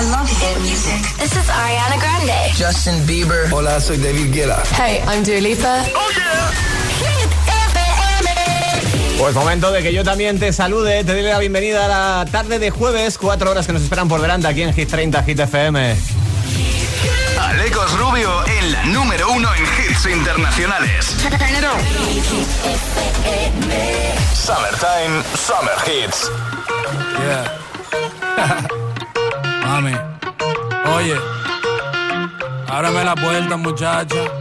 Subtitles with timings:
[0.00, 0.96] I love hit music.
[1.18, 2.32] This is Ariana Grande.
[2.56, 3.52] Justin Bieber.
[3.52, 4.62] Hola, soy David Guetta.
[4.74, 5.84] Hey, I'm Dua Lipa.
[5.94, 6.50] Oh yeah.
[7.00, 7.28] Hit
[7.68, 9.18] FM.
[9.18, 12.58] Pues momento de que yo también te salude, te doy la bienvenida a la tarde
[12.58, 15.96] de jueves, cuatro horas que nos esperan por delante aquí en Hit 30 Hit FM.
[17.38, 21.14] Alecos Rubio en la número uno en hits internacionales.
[24.32, 26.30] Summertime, Summer Hits.
[28.38, 28.70] Yeah.
[29.70, 29.92] Mami.
[30.96, 31.16] Oye.
[32.66, 34.39] Ábreme la puerta, muchacha.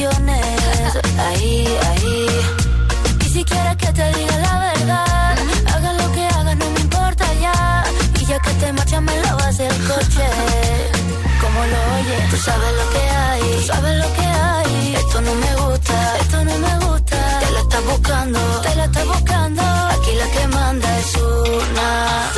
[0.00, 2.26] Ahí, ahí.
[3.20, 5.36] Y si quieres que te diga la verdad,
[5.74, 7.82] haga lo que hagas, no me importa ya.
[8.20, 10.26] Y ya que te marchas, me lavas el coche.
[11.40, 14.94] Como lo oyes, tú sabes lo que hay, tú sabes lo que hay.
[14.94, 17.40] Esto no me gusta, esto no me gusta.
[17.40, 19.62] Te la estás buscando, te la estás buscando.
[19.62, 22.30] Aquí la que manda es una.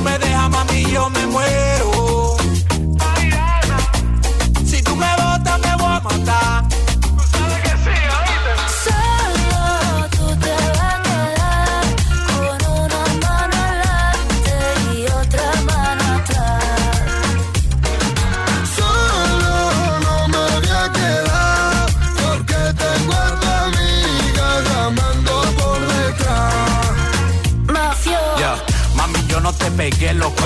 [0.00, 1.89] Me dejas, mami, yo me muero.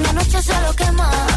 [0.00, 1.29] una noche se lo quema.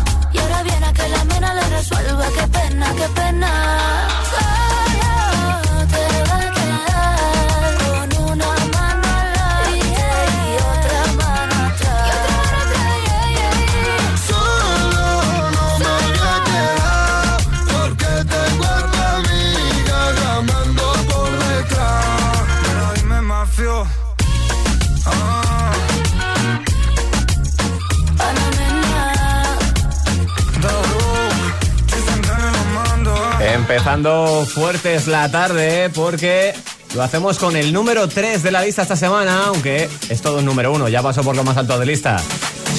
[33.54, 36.56] Empezando fuertes la tarde porque
[36.96, 40.46] lo hacemos con el número 3 de la lista esta semana, aunque es todo un
[40.46, 42.20] número 1, ya pasó por lo más alto de lista.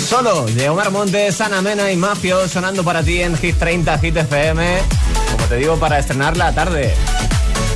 [0.09, 4.17] Solo de Omar Montes, Ana Mena y Mafio sonando para ti en Hit 30 Hit
[4.17, 4.79] FM,
[5.31, 6.93] como te digo, para estrenar la tarde.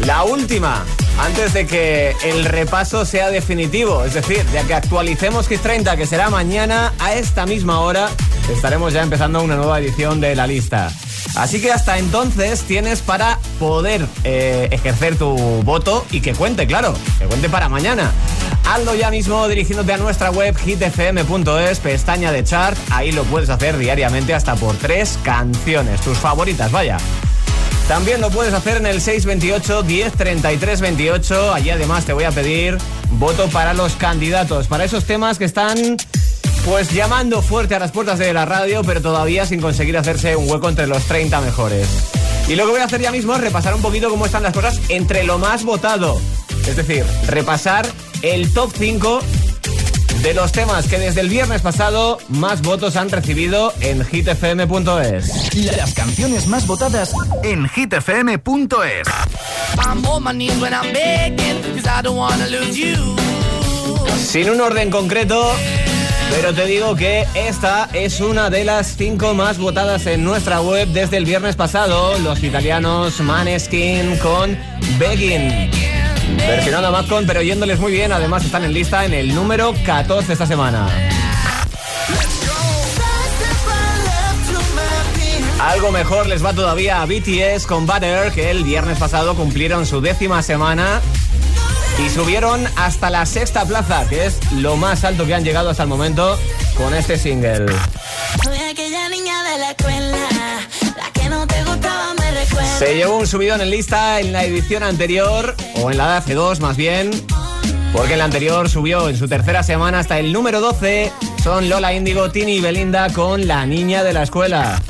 [0.04, 0.84] La última,
[1.20, 6.06] antes de que el repaso sea definitivo, es decir, ya que actualicemos Hit 30, que
[6.09, 8.09] será mañana a esta misma hora,
[8.53, 10.91] estaremos ya empezando una nueva edición de la lista.
[11.38, 16.95] Así que hasta entonces tienes para poder eh, ejercer tu voto y que cuente, claro,
[17.16, 18.10] que cuente para mañana.
[18.66, 23.78] Hazlo ya mismo dirigiéndote a nuestra web hitfm.es, pestaña de chart, ahí lo puedes hacer
[23.78, 26.98] diariamente hasta por tres canciones, tus favoritas, vaya.
[27.86, 31.54] También lo puedes hacer en el 628 1033 28.
[31.54, 32.77] Allí además te voy a pedir
[33.13, 35.97] voto para los candidatos, para esos temas que están
[36.68, 40.50] pues llamando fuerte a las puertas de la radio, pero todavía sin conseguir hacerse un
[40.50, 41.88] hueco entre los 30 mejores.
[42.47, 44.53] Y lo que voy a hacer ya mismo es repasar un poquito cómo están las
[44.53, 46.20] cosas entre lo más votado.
[46.68, 47.88] Es decir, repasar
[48.20, 49.20] el top 5
[50.22, 55.54] de los temas que desde el viernes pasado más votos han recibido en hitfm.es.
[55.76, 57.12] Las canciones más votadas
[57.44, 59.09] en hitfm.es.
[64.18, 65.54] Sin un orden concreto,
[66.30, 70.89] pero te digo que esta es una de las cinco más votadas en nuestra web
[70.89, 72.19] desde el viernes pasado.
[72.19, 74.57] Los italianos Maneskin con
[74.98, 75.71] Begging.
[76.36, 78.13] Versionando a Madcon, pero yéndoles muy bien.
[78.13, 80.89] Además están en lista en el número 14 esta semana.
[85.60, 90.01] Algo mejor les va todavía a BTS con Butter, que el viernes pasado cumplieron su
[90.01, 91.01] décima semana
[92.04, 95.83] y subieron hasta la sexta plaza, que es lo más alto que han llegado hasta
[95.83, 96.39] el momento
[96.77, 97.66] con este single.
[102.78, 106.34] Se llevó un subidón en lista en la edición anterior, o en la de hace
[106.34, 107.10] dos más bien,
[107.92, 111.12] porque en la anterior subió en su tercera semana hasta el número 12.
[111.42, 114.80] Son Lola Índigo, Tini y Belinda con La Niña de la Escuela.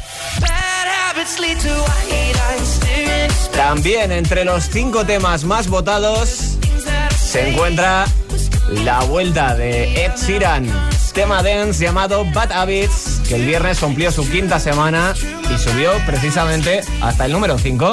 [3.53, 6.48] También entre los cinco temas más votados
[7.29, 8.07] se encuentra
[8.71, 10.67] la vuelta de Ed Sheeran,
[11.13, 15.13] tema dance llamado Bad Habits, que el viernes cumplió su quinta semana
[15.55, 17.93] y subió precisamente hasta el número 5.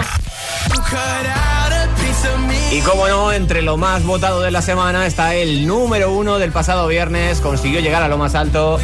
[2.71, 6.53] Y como no, entre lo más votado de la semana está el número uno del
[6.53, 8.79] pasado viernes, consiguió llegar a lo más alto,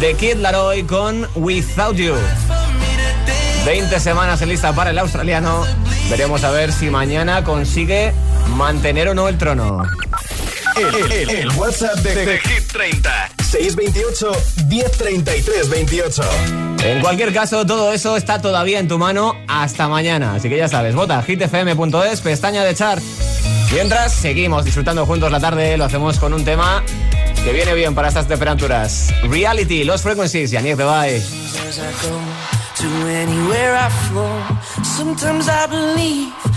[0.00, 2.14] The Kid Laroi con Without You.
[3.66, 5.62] 20 semanas en lista para el australiano.
[6.08, 8.14] Veremos a ver si mañana consigue
[8.48, 9.82] mantener o no el trono.
[10.76, 14.32] El, WhatsApp de, Hit 30 628
[14.68, 16.22] 1033 28.
[16.82, 20.34] En cualquier caso, todo eso está todavía en tu mano hasta mañana.
[20.34, 23.02] Así que ya sabes, vota hitfm.es, pestaña de chart.
[23.72, 26.82] Mientras seguimos disfrutando juntos la tarde, lo hacemos con un tema
[27.44, 29.14] que viene bien para estas temperaturas.
[29.22, 31.22] Reality, Los Frequencies, Yannick Bye.
[32.76, 34.28] To anywhere I flow,
[34.82, 36.53] sometimes I believe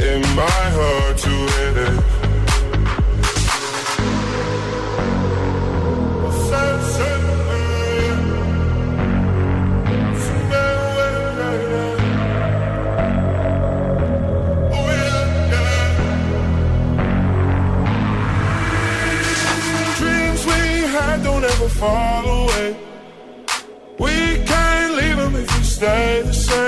[0.00, 2.00] It might hurt to hit it.
[19.98, 20.52] Dreams we
[20.94, 22.76] had don't ever fall away.
[23.98, 26.67] We can't leave them if we stay the same.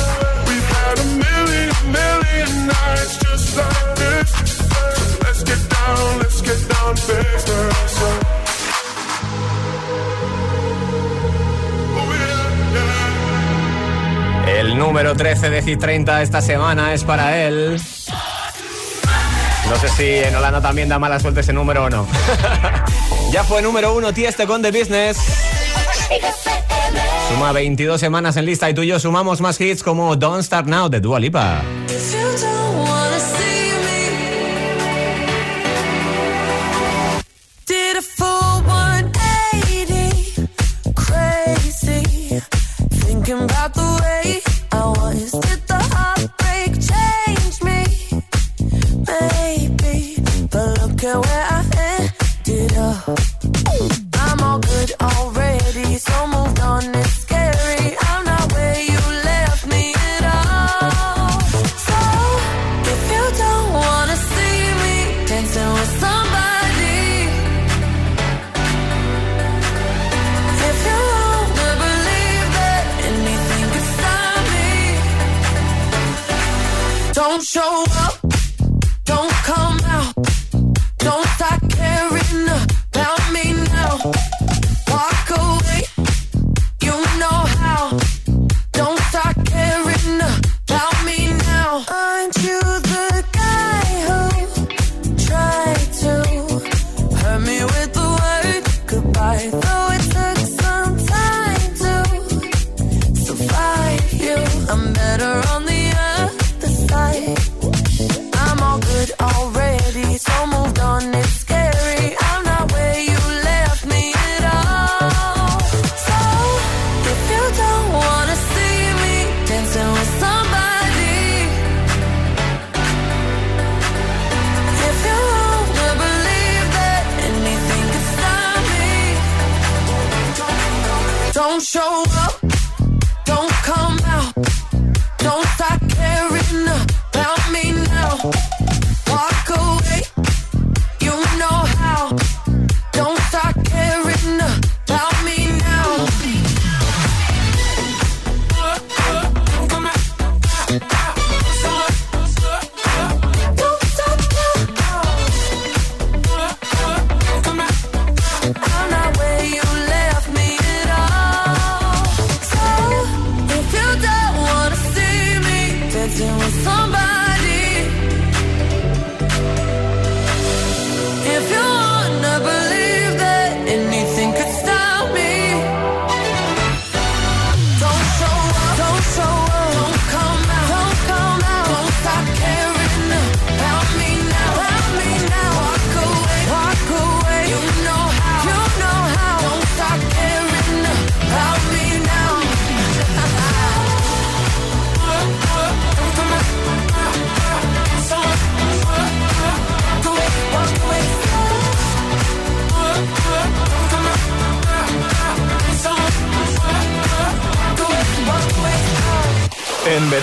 [0.91, 4.29] Had a million, million nights just like this.
[4.67, 4.75] So
[5.23, 7.95] let's get down, let's get down to business.
[8.03, 8.19] Oh.
[14.49, 17.81] El número 13 de Hit 30 esta semana es para él.
[19.69, 22.05] No sé si en Holanda también da mala suerte ese número o no.
[23.31, 25.17] ya fue número uno Tieste con The Business.
[27.31, 30.67] Suma 22 semanas en lista y tú y yo sumamos más hits como Don't Start
[30.67, 31.63] Now de Dua Lipa.
[43.31, 43.80] You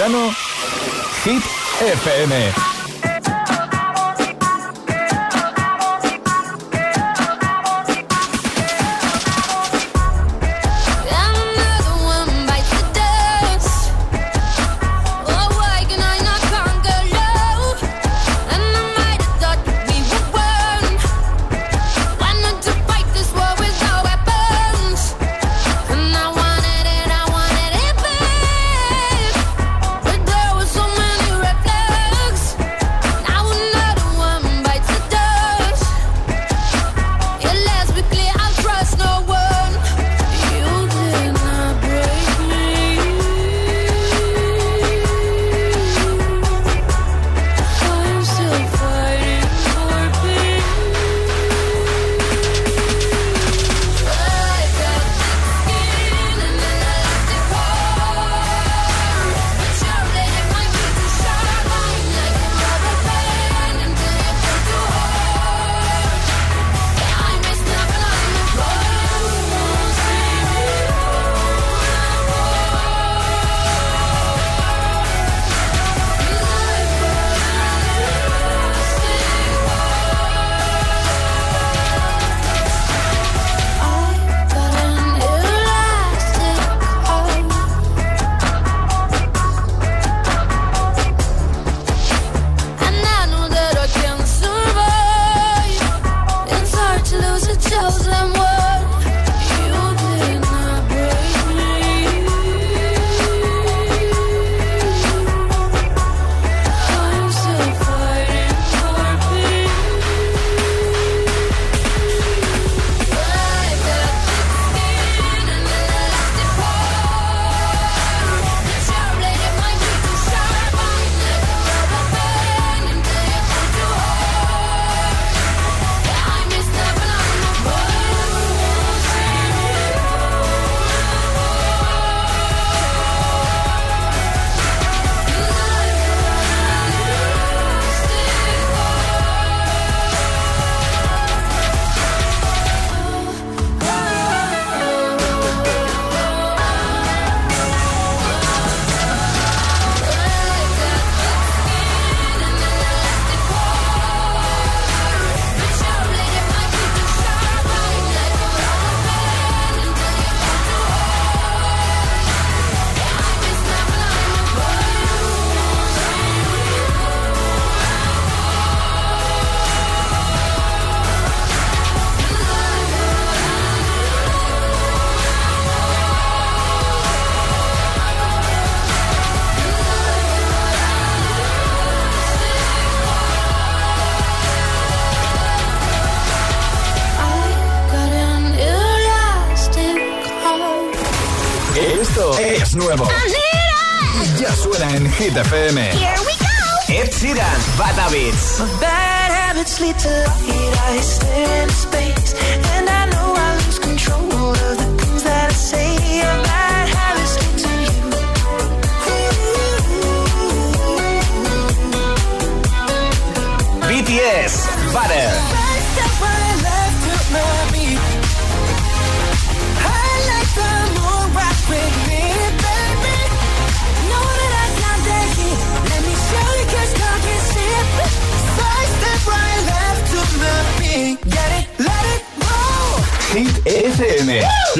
[0.09, 1.43] Hit
[1.83, 2.78] FM.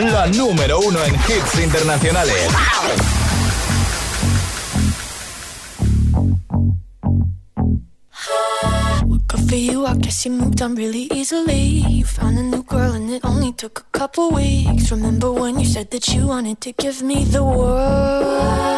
[0.07, 2.49] la número uno en hits internacionales.
[9.49, 11.83] For you, I guess you moved on really easily.
[11.89, 14.91] You found a new girl and it only took a couple weeks.
[14.91, 18.78] Remember when you said that you wanted to give me the world?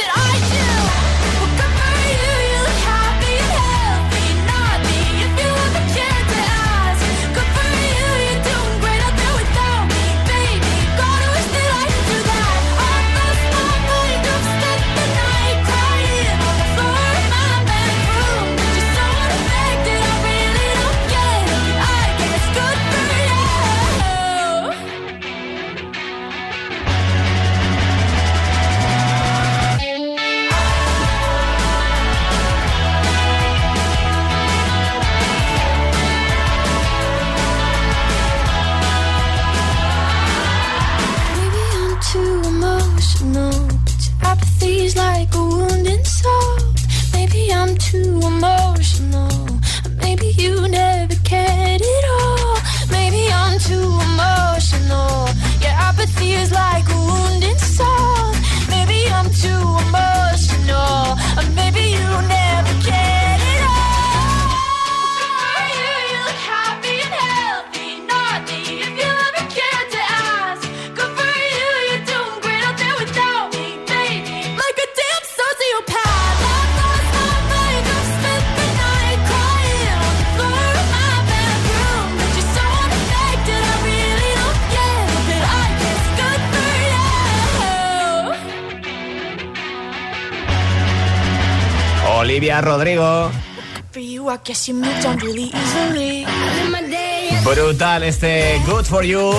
[97.43, 99.31] Brutal este Good for You.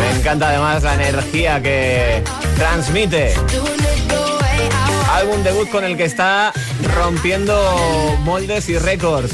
[0.00, 2.22] Me encanta además la energía que
[2.56, 3.34] transmite.
[5.10, 6.52] Álbum debut con el que está
[6.94, 9.32] rompiendo moldes y récords.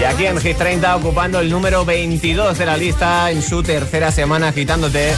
[0.00, 4.10] Y aquí en Hit 30 ocupando el número 22 de la lista en su tercera
[4.10, 5.14] semana agitándote.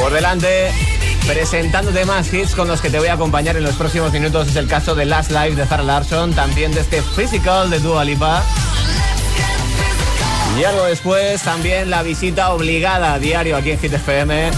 [0.00, 0.70] Por delante,
[1.28, 4.48] presentándote más hits con los que te voy a acompañar en los próximos minutos.
[4.48, 8.02] Es el caso de Last Life de Zara Larson, también de este Physical de Dua
[8.02, 8.42] Lipa.
[10.58, 14.50] Y algo después, también la visita obligada a diario aquí en Hit FM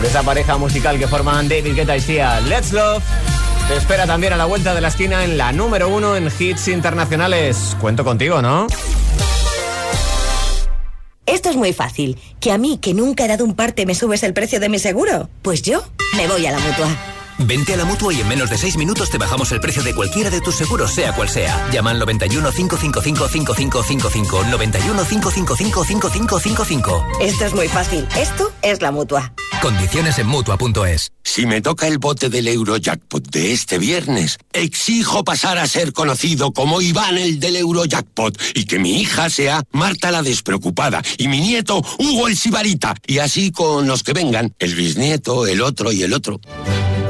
[0.00, 2.40] de esa pareja musical que forman David Guetta y Sia.
[2.40, 3.04] Let's Love.
[3.68, 6.68] Te espera también a la vuelta de la esquina en la número uno en hits
[6.68, 7.76] internacionales.
[7.78, 8.68] Cuento contigo, ¿no?
[11.36, 12.16] Esto es muy fácil.
[12.40, 14.78] ¿Que a mí, que nunca he dado un parte, me subes el precio de mi
[14.78, 15.28] seguro?
[15.42, 15.82] Pues yo
[16.16, 17.15] me voy a la mutua.
[17.38, 19.94] Vente a la mutua y en menos de 6 minutos te bajamos el precio de
[19.94, 21.68] cualquiera de tus seguros, sea cual sea.
[21.70, 24.44] Llama al 91 555 5555.
[24.44, 27.06] 91 555 5555.
[27.20, 28.06] Esto es muy fácil.
[28.16, 29.32] Esto es la mutua.
[29.60, 31.12] Condiciones en mutua.es.
[31.22, 36.52] Si me toca el bote del Eurojackpot de este viernes, exijo pasar a ser conocido
[36.52, 41.40] como Iván el del Eurojackpot y que mi hija sea Marta la despreocupada y mi
[41.40, 46.02] nieto Hugo el Sibarita y así con los que vengan, el bisnieto, el otro y
[46.02, 46.40] el otro.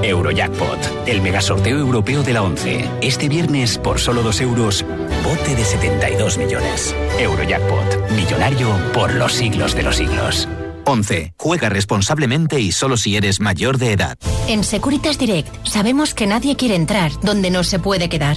[0.02, 2.90] Eurojackpot, el megasorteo europeo de la 11.
[3.00, 4.84] Este viernes, por solo 2 euros,
[5.24, 6.94] bote de 72 millones.
[7.18, 10.48] Eurojackpot, millonario por los siglos de los siglos.
[10.86, 11.34] 11.
[11.36, 14.18] Juega responsablemente y solo si eres mayor de edad.
[14.48, 18.36] En Securitas Direct sabemos que nadie quiere entrar donde no se puede quedar.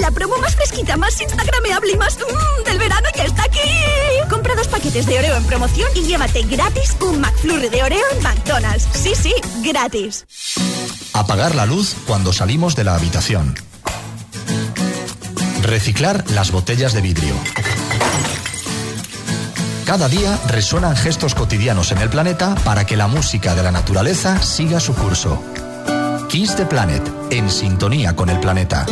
[0.00, 3.60] La promo más fresquita, más instagrameable y más mmm, del verano ya está aquí.
[4.28, 8.22] Compra dos paquetes de Oreo en promoción y llévate gratis un McFlurry de Oreo en
[8.22, 8.88] McDonald's.
[8.92, 10.24] Sí, sí, gratis.
[11.12, 13.54] Apagar la luz cuando salimos de la habitación.
[15.62, 17.34] Reciclar las botellas de vidrio.
[19.84, 24.42] Cada día resuenan gestos cotidianos en el planeta para que la música de la naturaleza
[24.42, 25.42] siga su curso.
[26.28, 28.86] Kiss the Planet, en sintonía con el planeta.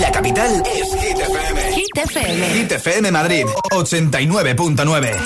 [0.00, 1.72] La capital es Hit FM.
[1.72, 2.46] Hit FM.
[2.50, 5.16] Hit FM Madrid 89.9.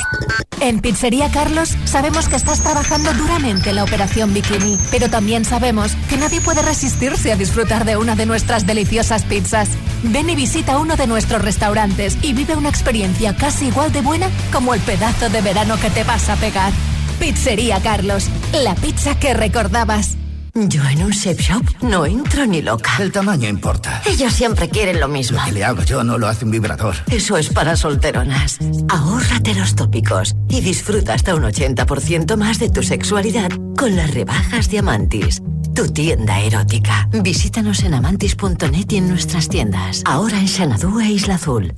[0.61, 5.93] En Pizzería Carlos sabemos que estás trabajando duramente en la operación Bikini, pero también sabemos
[6.09, 9.69] que nadie puede resistirse a disfrutar de una de nuestras deliciosas pizzas.
[10.05, 14.31] Ven y visita uno de nuestros restaurantes y vive una experiencia casi igual de buena
[14.53, 16.73] como el pedazo de verano que te vas a pegar.
[17.19, 20.17] Pizzería Carlos, la pizza que recordabas.
[20.55, 22.93] Yo en un shape shop no entro ni loca.
[23.01, 24.03] El tamaño importa.
[24.05, 25.39] Ellos siempre quieren lo mismo.
[25.39, 26.95] Lo que le hago yo no lo hace un vibrador.
[27.11, 28.59] Eso es para solteronas.
[28.91, 34.69] Ahórrate los tópicos y disfruta hasta un 80% más de tu sexualidad con las rebajas
[34.69, 35.41] Diamantis.
[35.75, 37.09] Tu tienda erótica.
[37.13, 40.03] Visítanos en amantis.net y en nuestras tiendas.
[40.05, 41.73] Ahora en Xanadu e Isla Azul.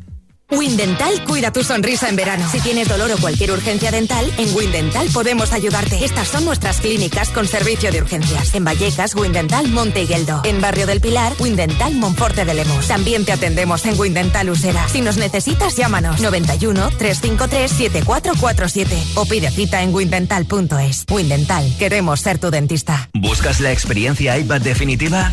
[0.50, 2.48] Windental cuida tu sonrisa en verano.
[2.50, 6.04] Si tienes dolor o cualquier urgencia dental, en Windental podemos ayudarte.
[6.04, 8.54] Estas son nuestras clínicas con servicio de urgencias.
[8.54, 10.42] En Vallecas, Windental Monte Higueldo.
[10.44, 12.86] En Barrio del Pilar, Windental Monforte de Lemos.
[12.86, 14.86] También te atendemos en Windental Usera.
[14.88, 21.04] Si nos necesitas, llámanos 91 353 7447 o pide cita en windental.es.
[21.10, 23.08] Windental, queremos ser tu dentista.
[23.14, 25.32] ¿Buscas la experiencia iPad definitiva?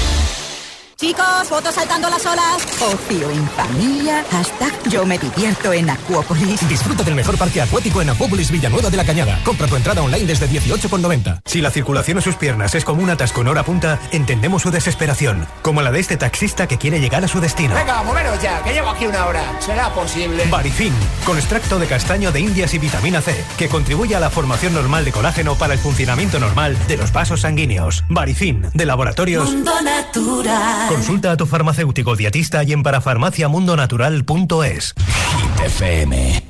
[1.01, 2.63] Chicos, fotos saltando las olas.
[2.79, 4.23] Ocio en familia.
[4.29, 6.69] Hashtag yo me divierto en Acuópolis.
[6.69, 9.39] Disfruta del mejor parque acuático en Acuópolis Villanueva de la Cañada.
[9.43, 11.41] Compra tu entrada online desde 18,90.
[11.43, 14.69] Si la circulación en sus piernas es como un atasco en hora punta, entendemos su
[14.69, 15.47] desesperación.
[15.63, 17.73] Como la de este taxista que quiere llegar a su destino.
[17.73, 19.59] Venga, moveros ya, que llevo aquí una hora.
[19.59, 20.45] ¿Será posible?
[20.51, 20.93] Barifin,
[21.25, 25.03] con extracto de castaño de indias y vitamina C, que contribuye a la formación normal
[25.03, 28.03] de colágeno para el funcionamiento normal de los vasos sanguíneos.
[28.07, 29.49] Barifin, de laboratorios.
[29.51, 30.90] Mundo Natural.
[30.91, 34.93] Consulta a tu farmacéutico dietista y en parafarmaciamundonatural.es.
[34.97, 36.43] Hit FM.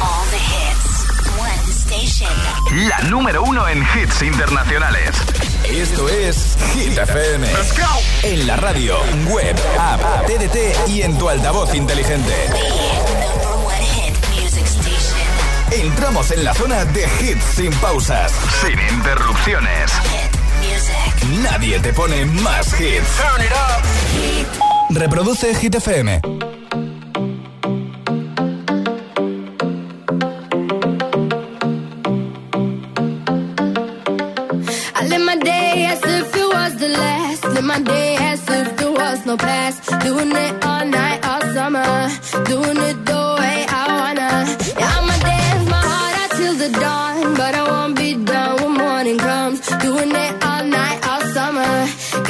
[0.00, 1.06] All the hits.
[1.40, 2.30] One station.
[2.88, 5.10] La número uno en hits internacionales.
[5.68, 7.48] Esto es Hit FM.
[8.22, 12.32] En la radio, web, app, TDT y en tu altavoz inteligente.
[15.72, 19.90] Entramos en la zona de hits sin pausas, Sin interrupciones.
[20.82, 21.42] Music.
[21.42, 23.16] Nadie te pone más hits.
[23.16, 23.82] Turn it up.
[24.90, 26.20] Reproduce Hit FM.
[34.94, 37.44] I live my day as if it was the last.
[37.44, 39.88] Live my day as if there was no past.
[40.00, 42.08] Doing it all night, all summer.
[42.44, 43.11] Doing it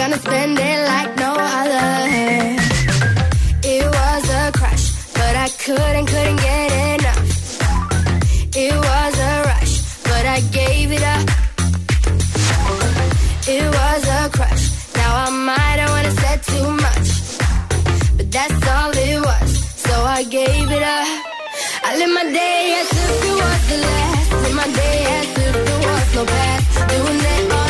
[0.02, 2.56] Gonna spend it like no other.
[3.62, 7.28] It was a crush, but I couldn't, couldn't get enough.
[8.64, 11.28] It was a rush, but I gave it up.
[13.46, 14.64] It was a crush.
[14.96, 17.08] Now I might have wanna said too much,
[18.16, 19.50] but that's all it was.
[19.86, 21.06] So I gave it up.
[21.84, 24.32] I live my day as if it was the last.
[24.42, 26.88] Live my day as if there was no past.
[26.90, 27.61] Doing it all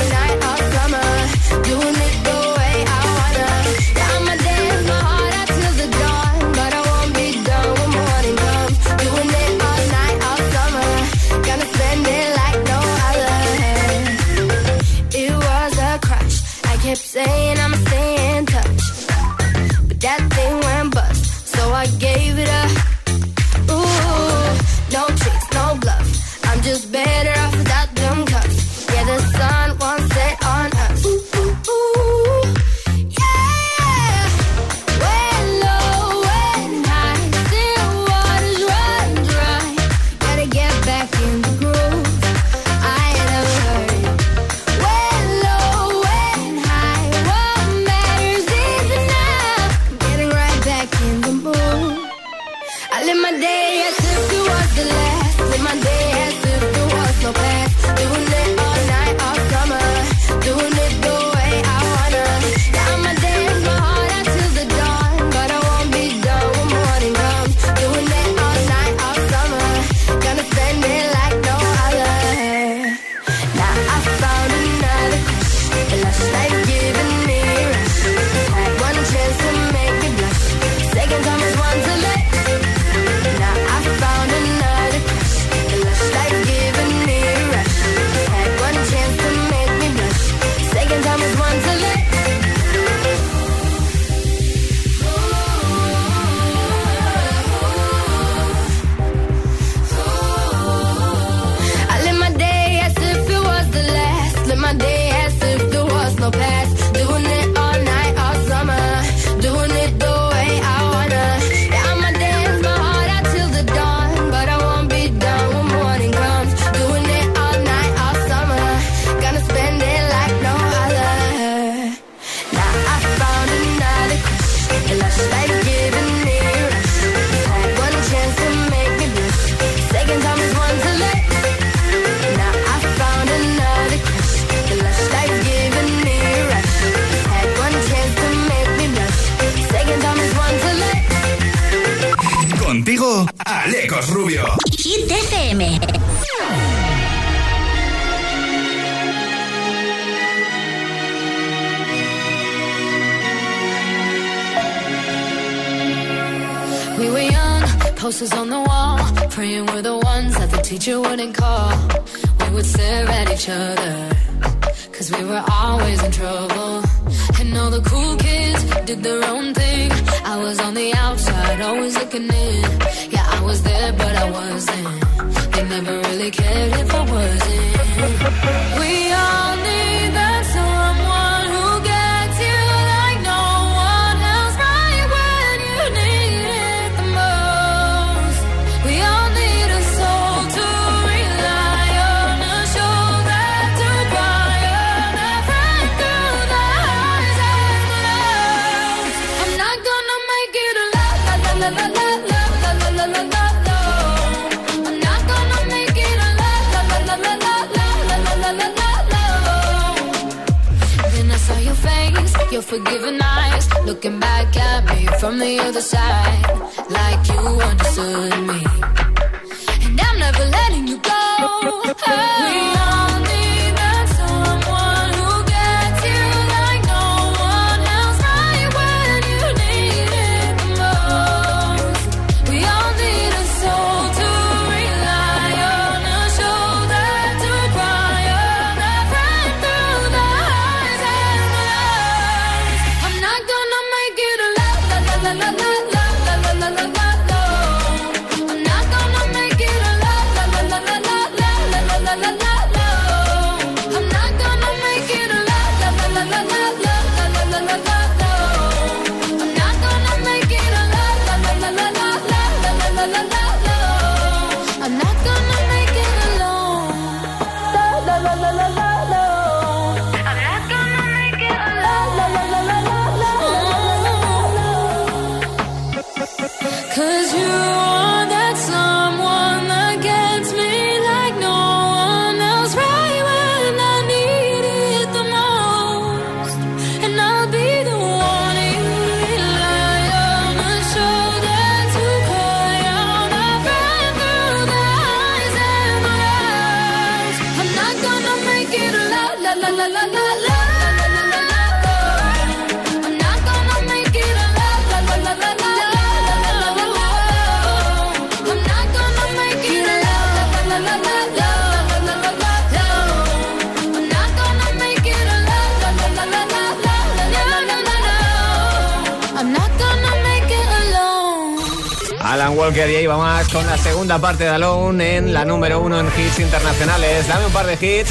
[322.62, 326.06] Walker y ahí va con la segunda parte de Alone en la número uno en
[326.06, 327.26] hits internacionales.
[327.26, 328.10] Dame un par de hits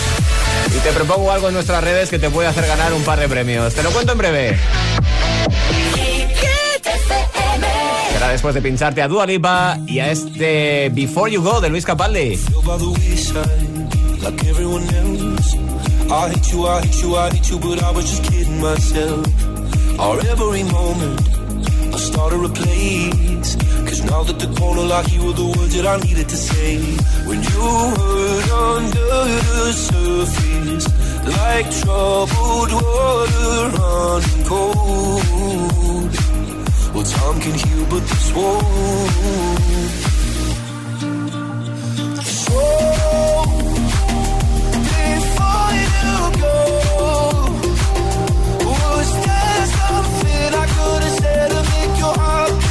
[0.76, 3.30] y te propongo algo en nuestras redes que te puede hacer ganar un par de
[3.30, 3.74] premios.
[3.74, 4.60] Te lo cuento en breve.
[8.12, 12.38] Será después de pincharte a Dualipa y a este Before You Go de Luis Capaldi.
[23.92, 26.78] Cause now that the corner lock, you were the words that I needed to say.
[27.28, 27.60] When you
[28.00, 29.12] heard under
[29.50, 30.88] the surface,
[31.28, 36.12] like troubled water running cold.
[36.96, 38.64] Well, time can heal, but this won't.
[42.24, 42.64] So,
[44.88, 46.56] before you go,
[48.72, 52.70] was there something I could have said to make your heart?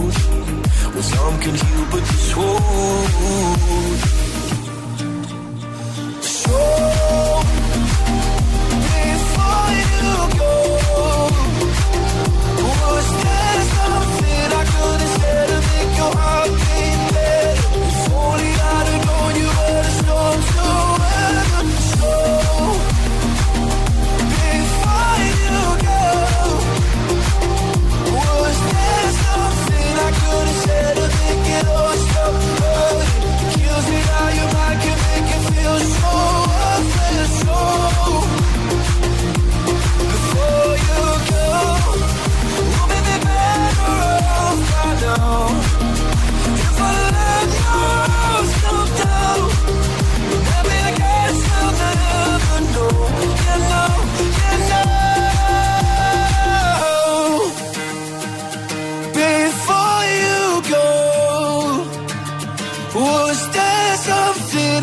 [1.01, 2.61] The some can heal, but this will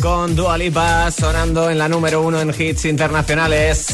[0.00, 3.88] Con Dua Lipa sonando en la número uno en hits internacionales.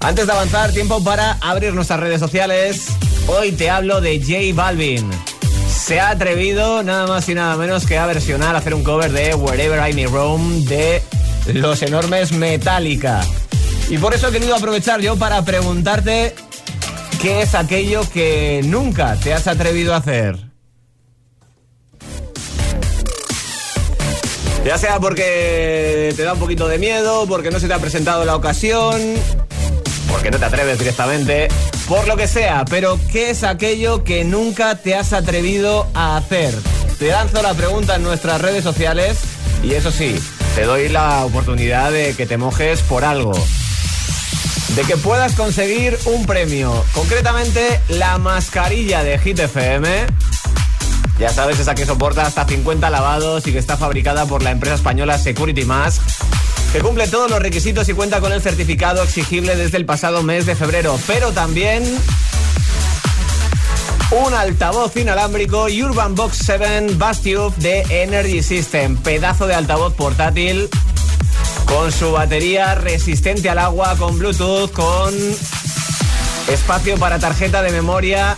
[0.00, 2.86] Antes de avanzar, tiempo para abrir nuestras redes sociales.
[3.28, 5.08] Hoy te hablo de J Balvin.
[5.68, 9.36] Se ha atrevido nada más y nada menos que a versionar, hacer un cover de
[9.36, 11.00] Wherever I May Roam de
[11.52, 13.20] los enormes Metallica.
[13.88, 16.34] Y por eso he querido aprovechar yo para preguntarte
[17.22, 20.47] qué es aquello que nunca te has atrevido a hacer.
[24.68, 28.26] Ya sea porque te da un poquito de miedo, porque no se te ha presentado
[28.26, 29.00] la ocasión,
[30.10, 31.48] porque no te atreves directamente,
[31.88, 36.52] por lo que sea, pero ¿qué es aquello que nunca te has atrevido a hacer?
[36.98, 39.16] Te lanzo la pregunta en nuestras redes sociales
[39.62, 40.20] y eso sí,
[40.54, 43.32] te doy la oportunidad de que te mojes por algo.
[44.76, 50.08] De que puedas conseguir un premio, concretamente la mascarilla de Hit FM
[51.18, 54.76] Ya sabes, esa que soporta hasta 50 lavados y que está fabricada por la empresa
[54.76, 56.00] española Security Mask,
[56.72, 60.46] que cumple todos los requisitos y cuenta con el certificado exigible desde el pasado mes
[60.46, 61.82] de febrero, pero también
[64.10, 70.70] un altavoz inalámbrico Urban Box 7 Bastube de Energy System, pedazo de altavoz portátil
[71.66, 75.14] con su batería resistente al agua, con Bluetooth, con
[76.48, 78.36] espacio para tarjeta de memoria,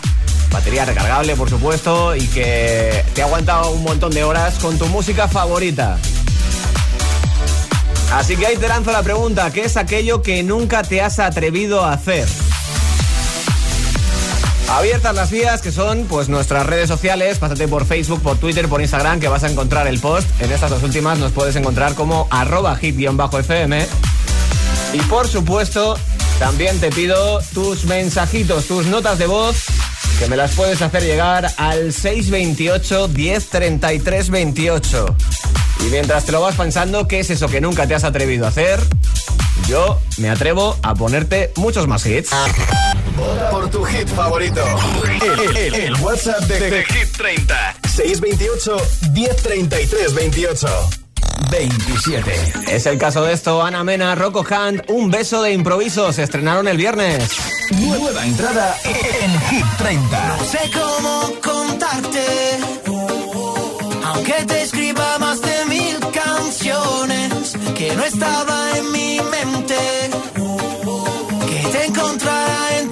[0.51, 5.27] batería recargable por supuesto y que te aguanta un montón de horas con tu música
[5.27, 5.97] favorita.
[8.13, 11.83] Así que ahí te lanzo la pregunta, ¿qué es aquello que nunca te has atrevido
[11.83, 12.27] a hacer?
[14.69, 18.81] Abiertas las vías que son pues nuestras redes sociales, pásate por Facebook, por Twitter, por
[18.81, 20.27] Instagram que vas a encontrar el post.
[20.41, 23.85] En estas dos últimas nos puedes encontrar como arroba hit-fm.
[24.93, 25.97] Y por supuesto,
[26.39, 29.65] también te pido tus mensajitos, tus notas de voz
[30.21, 35.15] que me las puedes hacer llegar al 628 1033 28.
[35.79, 38.49] Y mientras te lo vas pensando, ¿qué es eso que nunca te has atrevido a
[38.49, 38.79] hacer?
[39.67, 42.29] Yo me atrevo a ponerte muchos más hits.
[43.49, 44.63] Por tu hit favorito.
[45.43, 47.75] El WhatsApp de, de Hit 30.
[47.87, 48.77] 628
[49.13, 51.00] 1033 28.
[51.51, 52.31] 27.
[52.71, 56.67] Es el caso de esto, Ana Mena, Rocco Hunt, Un beso de improviso, se estrenaron
[56.67, 57.29] el viernes.
[57.71, 60.27] Nueva entrada en Hit 30.
[60.37, 62.25] No sé cómo contarte,
[64.05, 69.75] aunque te escriba más de mil canciones, que no estaba en mi mente,
[71.49, 72.90] que te encontrara entre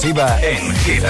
[0.00, 1.04] exclusiva en Hit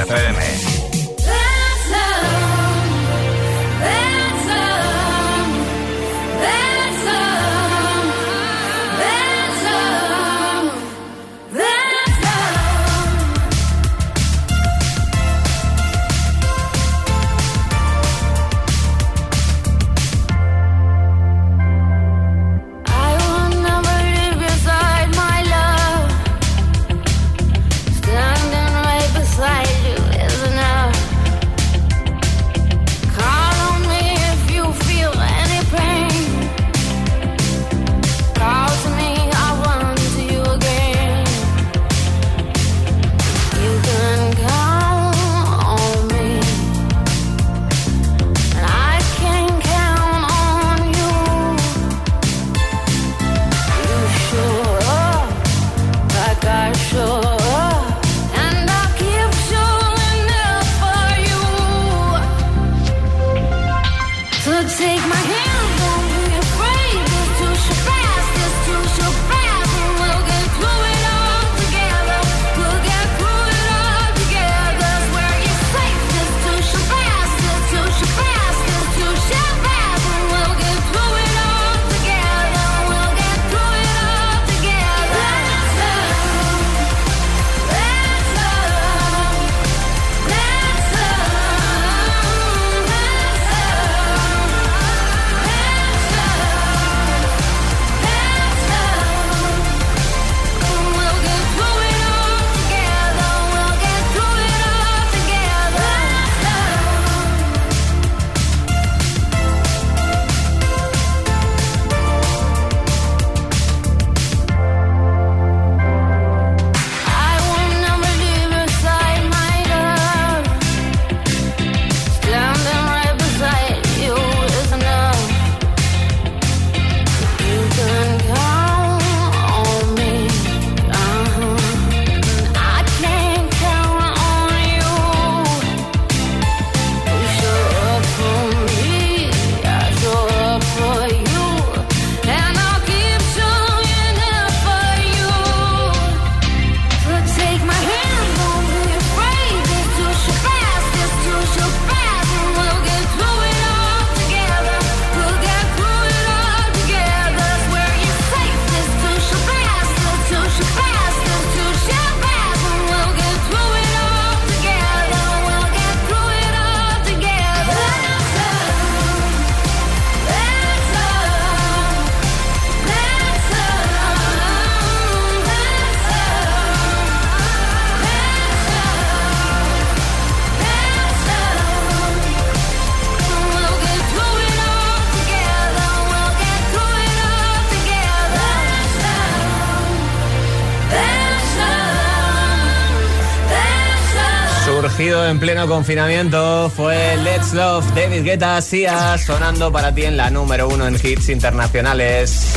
[195.41, 200.86] pleno confinamiento fue Let's Love David Guetta Sia sonando para ti en la número uno
[200.86, 202.53] en hits internacionales.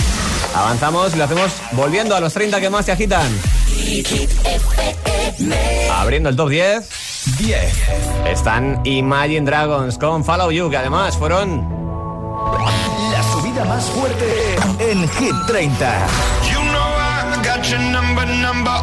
[0.53, 3.25] Avanzamos y lo hacemos volviendo a los 30 que más se agitan.
[5.93, 6.89] Abriendo el top 10.
[7.37, 7.73] 10.
[8.27, 11.65] Están Imagine Dragons con Follow You, que además fueron
[13.13, 16.07] La subida más fuerte en Hit 30.
[16.51, 18.73] You know I got your number, number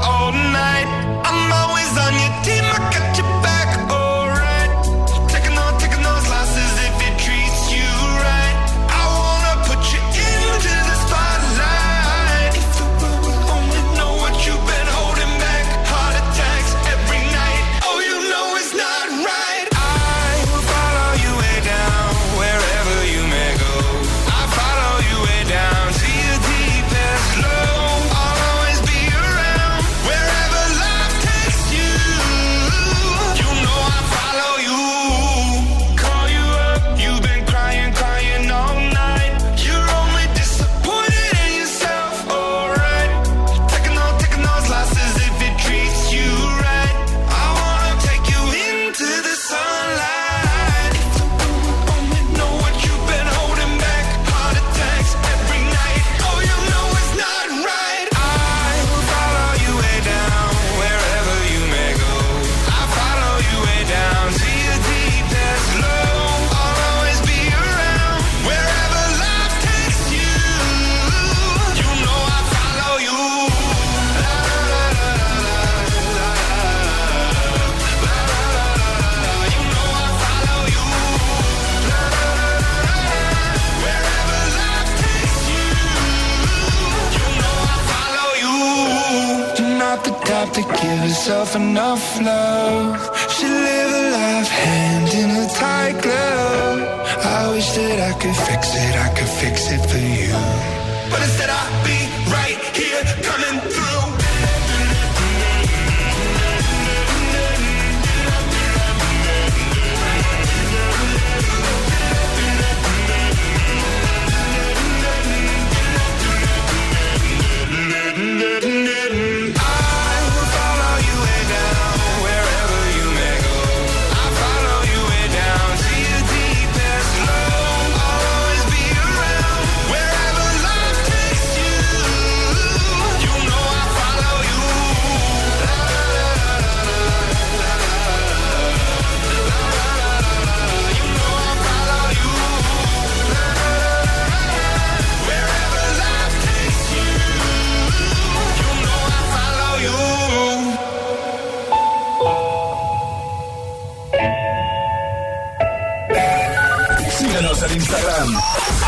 [157.71, 158.29] en Instagram.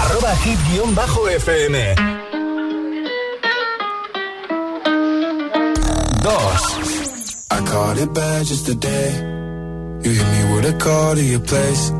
[0.03, 1.75] Arroba hit-fm.
[6.23, 6.31] 2.
[7.51, 9.11] I caught it bad just today.
[10.05, 11.91] You hit me with a call to your place.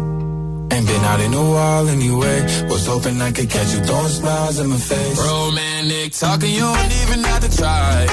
[0.73, 2.39] Ain't been out in a while anyway.
[2.69, 5.19] Was hoping I could catch you throwing smiles in my face.
[5.19, 8.07] Romantic talking, you don't even have to try.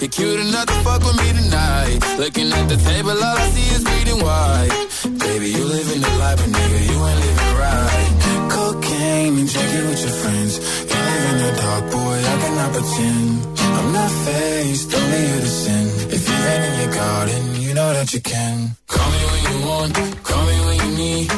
[0.00, 1.98] You're cute enough to fuck with me tonight.
[2.18, 4.72] Looking at the table, all I see is bleeding white.
[5.18, 7.47] Baby, you living the life, but nigga, you ain't living
[8.50, 10.52] Cocaine and drinking with your friends.
[10.90, 13.58] You live in the dark, boy, I cannot pretend.
[13.78, 15.86] I'm not faced, only you to sin.
[16.16, 18.76] If you've in your garden, you know that you can.
[18.86, 21.37] Call me when you want, call me when you need.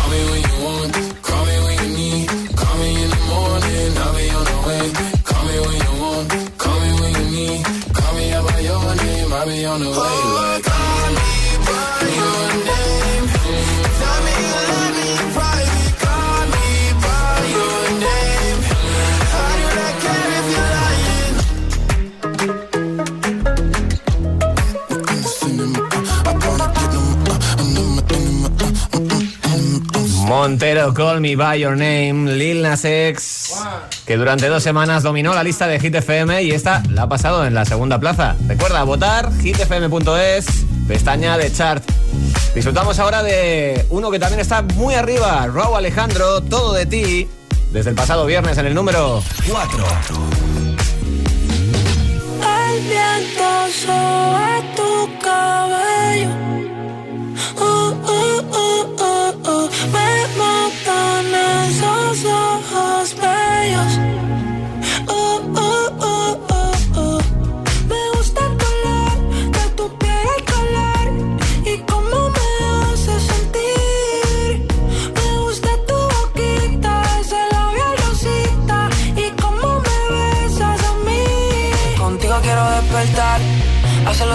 [0.11, 0.93] Me when you want,
[1.23, 2.27] call me when you need.
[2.59, 4.85] Call me in the morning, I'll be on the way.
[5.23, 7.65] Call me when you want, call me when you need.
[7.95, 10.50] Call me out by your name, I'll be on the way.
[30.31, 33.53] Montero, Call Me By Your Name, Lil Nas X,
[34.05, 37.45] que durante dos semanas dominó la lista de Hit FM y esta la ha pasado
[37.45, 38.37] en la segunda plaza.
[38.47, 40.45] Recuerda votar hitfm.es,
[40.87, 41.83] pestaña de chart.
[42.55, 47.27] Disfrutamos ahora de uno que también está muy arriba, Raúl Alejandro, Todo de ti,
[47.73, 49.85] desde el pasado viernes en el número 4.
[52.41, 53.41] El viento
[54.77, 56.29] tu cabello.
[57.57, 59.00] Uh, uh, uh,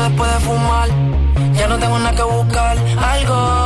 [0.08, 0.88] después de fumar.
[1.54, 3.65] Ya no tengo nada que buscar, algo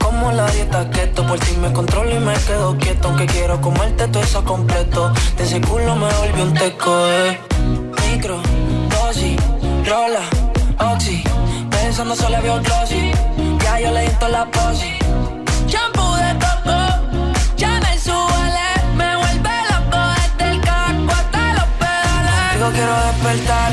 [0.00, 3.08] Como la dieta keto, por ti me controlo y me quedo quieto.
[3.08, 5.12] Aunque quiero comerte todo eso completo.
[5.36, 7.38] De ese culo me volví un teco, eh.
[8.10, 8.40] Micro,
[8.90, 9.36] dosis,
[9.86, 10.24] rola,
[10.92, 11.22] oxi.
[11.70, 13.12] Pensando solo veo glossy.
[13.62, 14.98] Ya yo le toda la posi.
[15.68, 16.78] Shampoo de coco,
[17.54, 22.54] Chanel suele, me vuelve loco desde el casco hasta los pedales.
[22.54, 23.72] Digo quiero despertar,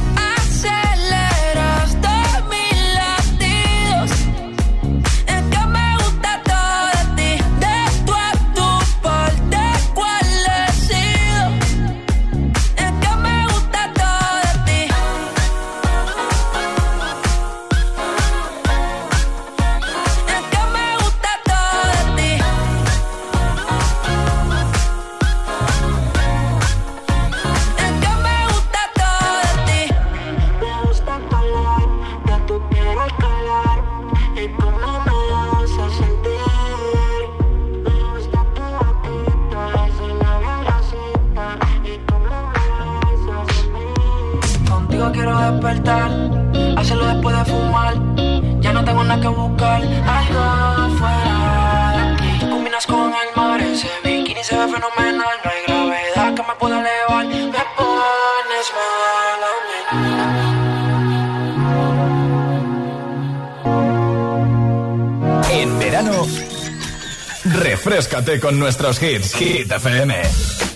[67.83, 69.33] Refrescate con nuestros hits.
[69.33, 70.70] Hit FM.